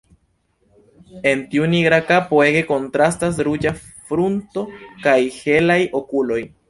En 1.31 1.43
tiu 1.51 1.67
nigra 1.73 1.99
kapo 2.07 2.39
ege 2.45 2.63
kontrastas 2.71 3.43
ruĝa 3.49 3.75
frunto 3.83 4.65
kaj 5.05 5.17
helaj 5.39 5.81
okuloj. 6.01 6.41